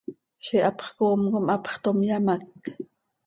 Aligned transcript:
Ziix 0.45 0.63
hapx 0.67 0.87
coom 0.97 1.21
com 1.31 1.45
hapx 1.53 1.75
toom, 1.83 1.99
yamác. 2.07 2.45